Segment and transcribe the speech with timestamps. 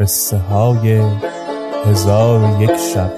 [0.00, 1.02] قصه های
[1.84, 3.12] هزار و یک شب.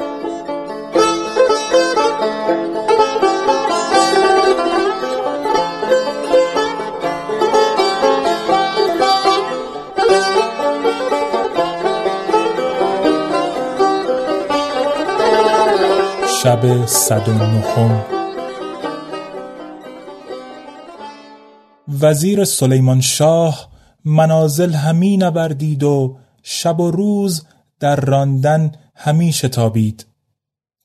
[16.42, 18.04] شب صد و نهم.
[22.00, 23.68] وزیر سلیمان شاه
[24.04, 27.44] منازل همی نوردید و شب و روز
[27.80, 30.06] در راندن همی شتابید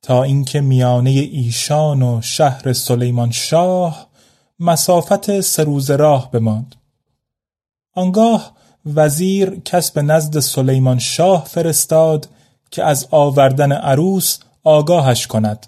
[0.02, 4.10] تا اینکه میانه ایشان و شهر سلیمان شاه
[4.60, 6.76] مسافت سه روز راه بماند.
[7.96, 12.30] آنگاه وزیر کس به نزد سلیمان شاه فرستاد
[12.72, 15.68] که از آوردن عروس آگاهش کند.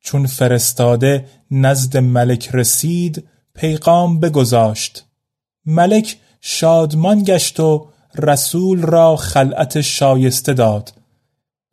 [0.00, 5.04] چون فرستاده نزد ملک رسید پیغام بگذاشت.
[5.66, 10.92] ملک شادمان گشت و رسول را خلعت شایسته داد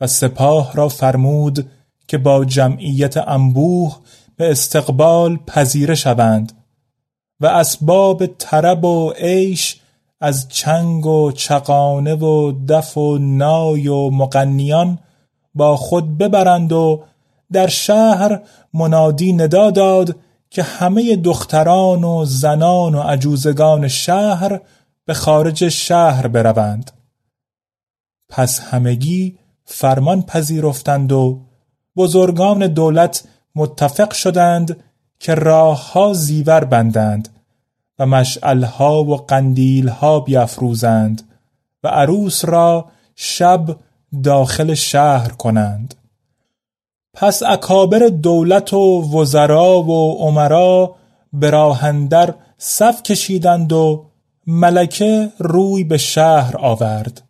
[0.01, 1.71] و سپاه را فرمود
[2.07, 3.97] که با جمعیت انبوه
[4.37, 6.53] به استقبال پذیره شوند
[7.39, 9.79] و اسباب طرب و عیش
[10.21, 14.99] از چنگ و چقانه و دف و نای و مغنیان
[15.55, 17.03] با خود ببرند و
[17.51, 18.41] در شهر
[18.73, 20.15] منادی ندا داد
[20.49, 24.61] که همه دختران و زنان و عجوزگان شهر
[25.05, 26.91] به خارج شهر بروند.
[28.29, 31.41] پس همگی فرمان پذیرفتند و
[31.95, 33.23] بزرگان دولت
[33.55, 34.83] متفق شدند
[35.19, 37.29] که راهها زیور بندند
[37.99, 41.21] و مشعلها و قندیلها بیافروزند
[41.83, 43.77] و عروس را شب
[44.23, 45.95] داخل شهر کنند.
[47.13, 50.95] پس اکابر دولت و وزرا و عمرا
[51.33, 54.05] به راهندر صف کشیدند و
[54.47, 57.21] ملکه روی به شهر آورد.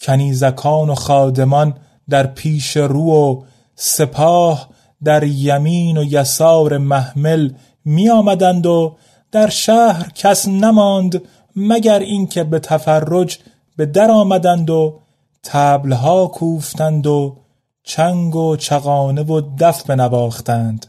[0.00, 1.74] کنیزکان و خادمان
[2.08, 3.42] در پیش رو و
[3.74, 4.68] سپاه
[5.04, 7.52] در یمین و یسار محمل
[7.84, 8.96] می آمدند و
[9.32, 11.22] در شهر کس نماند
[11.56, 13.38] مگر اینکه به تفرج
[13.76, 15.00] به در آمدند و
[15.42, 17.36] تبلها کوفتند و
[17.82, 20.86] چنگ و چغانه و دف بنواختند.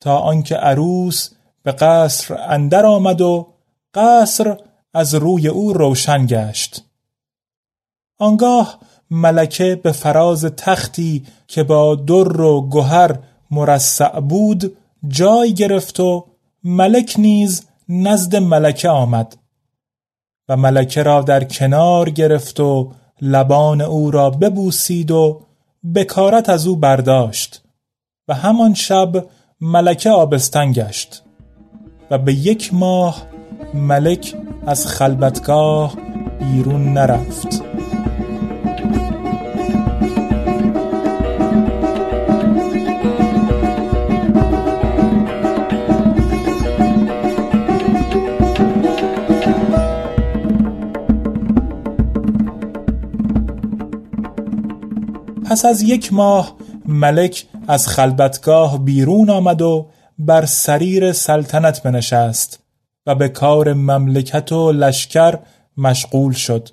[0.00, 1.30] تا آنکه عروس
[1.62, 3.53] به قصر اندر آمد و
[3.94, 4.56] قصر
[4.94, 6.84] از روی او روشن گشت.
[8.18, 8.78] آنگاه
[9.10, 13.18] ملکه به فراز تختی که با در و گهر
[13.50, 14.76] مرصع بود
[15.08, 16.26] جای گرفت و
[16.64, 19.36] ملک نیز نزد ملکه آمد.
[20.48, 22.92] و ملکه را در کنار گرفت و
[23.22, 25.40] لبان او را ببوسید و
[25.94, 27.62] بکارت از او برداشت.
[28.28, 29.26] و همان شب
[29.60, 31.22] ملکه آبستن گشت.
[32.10, 33.33] و به یک ماه
[33.74, 34.34] ملک
[34.66, 35.96] از خلبتگاه
[36.40, 37.62] بیرون نرفت.
[55.44, 56.56] پس از یک ماه
[56.86, 59.86] ملک از خلبتگاه بیرون آمد و
[60.18, 62.63] بر سریر سلطنت بنشست.
[63.06, 65.38] و به کار مملکت و لشکر
[65.76, 66.68] مشغول شد.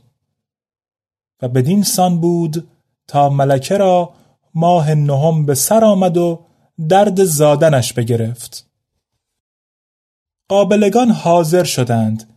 [1.42, 2.68] و بدین سان بود
[3.08, 4.14] تا ملکه را
[4.54, 6.46] ماه نهم به سر آمد و
[6.90, 8.68] درد زادنش بگرفت.
[10.50, 12.30] قابلگان حاضر شدند.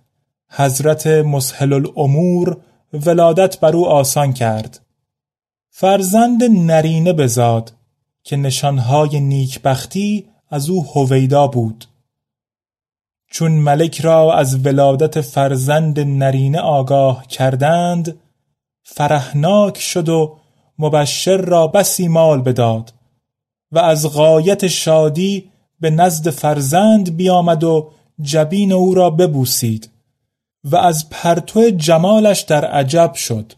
[0.51, 2.61] حضرت مسهل الامور
[2.93, 4.81] ولادت بر او آسان کرد.
[5.71, 7.73] فرزند نرینه بزاد
[8.25, 11.85] که نشانهای نیکبختی از او هویدا بود.
[13.31, 18.19] چون ملک را از ولادت فرزند نرینه آگاه کردند
[18.83, 20.39] فرحناک شد و
[20.79, 22.93] مبشر را بسی مال بداد
[23.73, 25.51] و از غایت شادی
[25.81, 27.91] به نزد فرزند بیامد و
[28.21, 29.91] جبین او را ببوسید
[30.65, 33.53] و از پرتو جمالش در عجب شد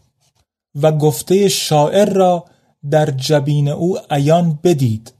[0.81, 2.45] و گفته شاعر را
[2.89, 5.13] در جبین او عیان بدید.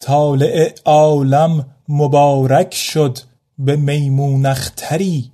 [0.00, 3.18] طالع عالم مبارک شد
[3.58, 5.30] به میمونختری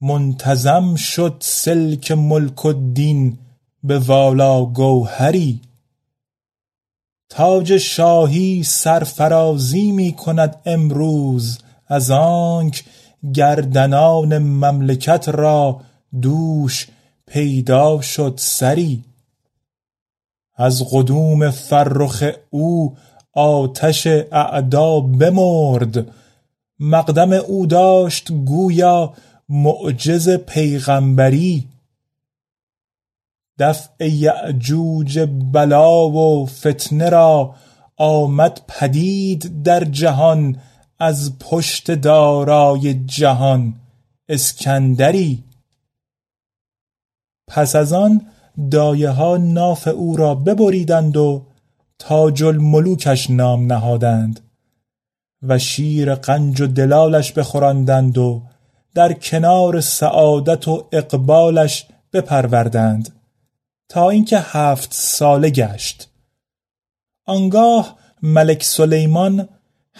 [0.00, 3.38] منتظم شد سلک ملک الدین
[3.84, 5.60] به والا گوهری.
[7.28, 12.84] تاج شاهی سرفرازی می کند امروز از آنک
[13.34, 15.80] گردنان مملکت را
[16.22, 16.88] دوش
[17.26, 19.04] پیدا شد سری.
[20.56, 22.96] از قدوم فرخ او
[23.40, 26.08] آتش اعدا بمرد.
[26.80, 29.14] مقدم او داشت گویا
[29.48, 31.68] معجز پیغمبری.
[33.58, 35.18] دفع یأجوج
[35.52, 37.54] بلا و فتنه را
[37.96, 40.56] آمد پدید در جهان
[40.98, 43.74] از پشت دارای جهان.
[44.28, 45.44] اسکندری.
[47.48, 48.26] پس از آن
[48.70, 51.49] دایه ها ناف او را ببریدند و
[52.00, 54.40] تاج الملوکش نام نهادند
[55.42, 58.42] و شیر قنج و دلالش بخوراندند و
[58.94, 63.08] در کنار سعادت و اقبالش بپروردند
[63.88, 66.08] تا اینکه هفت ساله گشت.
[67.26, 69.48] آنگاه ملک سلیمان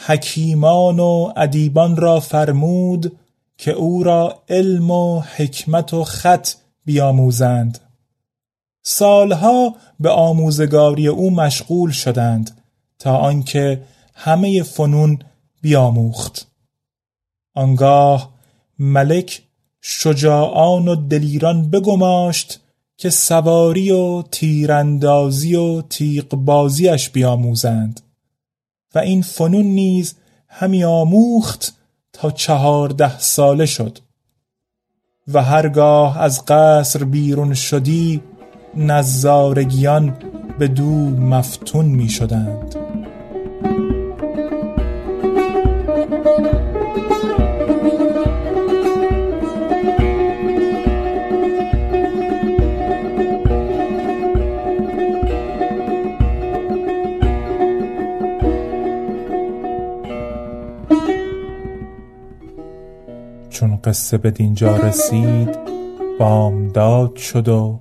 [0.06, 3.18] حکیمان و ادیبان را فرمود
[3.58, 6.48] که او را علم و حکمت و خط
[6.84, 7.78] بیاموزند.
[8.82, 12.62] سالها به آموزگاری او مشغول شدند
[12.98, 13.82] تا آنکه
[14.14, 15.18] همه فنون
[15.62, 16.46] بیاموخت.
[17.54, 18.30] آنگاه
[18.78, 19.42] ملک
[19.80, 22.60] شجاعان و دلیران بگماشت
[22.96, 28.00] که سواری و تیراندازی و تیغ بازیش بیاموزند
[28.94, 30.14] و این فنون نیز
[30.48, 31.74] همی آموخت
[32.12, 33.98] تا چهارده ساله شد
[35.28, 38.22] و هرگاه از قصر بیرون شدی
[38.76, 40.16] نظارگیان
[40.58, 42.74] به دو مفتون می شدند.
[63.50, 65.58] چون قصه به دینجا رسید
[66.18, 67.80] بامداد شد و